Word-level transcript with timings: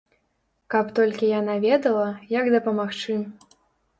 Каб 0.73 0.85
толькі 0.99 1.27
яна 1.39 1.57
ведала, 1.65 2.07
як 2.39 2.45
дапамагчы. 2.55 3.19